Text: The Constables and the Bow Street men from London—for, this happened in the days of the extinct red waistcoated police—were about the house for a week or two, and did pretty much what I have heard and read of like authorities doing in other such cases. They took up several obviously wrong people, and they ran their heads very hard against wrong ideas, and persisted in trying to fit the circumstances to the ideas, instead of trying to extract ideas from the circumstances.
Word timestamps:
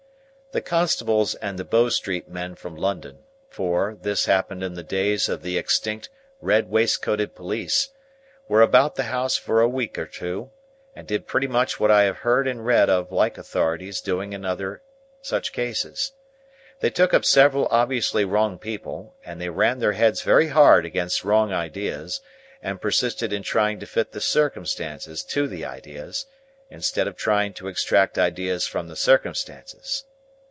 The 0.53 0.59
Constables 0.59 1.33
and 1.35 1.57
the 1.57 1.63
Bow 1.63 1.87
Street 1.87 2.27
men 2.27 2.55
from 2.55 2.75
London—for, 2.75 3.97
this 4.01 4.25
happened 4.25 4.61
in 4.63 4.73
the 4.73 4.83
days 4.83 5.29
of 5.29 5.43
the 5.43 5.57
extinct 5.57 6.09
red 6.41 6.69
waistcoated 6.69 7.35
police—were 7.35 8.61
about 8.61 8.95
the 8.95 9.03
house 9.03 9.37
for 9.37 9.61
a 9.61 9.69
week 9.69 9.97
or 9.97 10.05
two, 10.05 10.51
and 10.93 11.07
did 11.07 11.25
pretty 11.25 11.47
much 11.47 11.79
what 11.79 11.89
I 11.89 12.01
have 12.03 12.17
heard 12.17 12.49
and 12.49 12.65
read 12.65 12.89
of 12.89 13.13
like 13.13 13.37
authorities 13.37 14.01
doing 14.01 14.33
in 14.33 14.43
other 14.43 14.81
such 15.21 15.53
cases. 15.53 16.11
They 16.81 16.89
took 16.89 17.13
up 17.13 17.23
several 17.23 17.69
obviously 17.71 18.25
wrong 18.25 18.59
people, 18.59 19.15
and 19.23 19.39
they 19.39 19.47
ran 19.49 19.79
their 19.79 19.93
heads 19.93 20.21
very 20.21 20.49
hard 20.49 20.85
against 20.85 21.23
wrong 21.23 21.53
ideas, 21.53 22.19
and 22.61 22.81
persisted 22.81 23.31
in 23.31 23.43
trying 23.43 23.79
to 23.79 23.85
fit 23.85 24.11
the 24.11 24.19
circumstances 24.19 25.23
to 25.23 25.47
the 25.47 25.63
ideas, 25.63 26.25
instead 26.69 27.07
of 27.07 27.15
trying 27.15 27.53
to 27.53 27.69
extract 27.69 28.17
ideas 28.19 28.67
from 28.67 28.89
the 28.89 28.97
circumstances. 28.97 30.03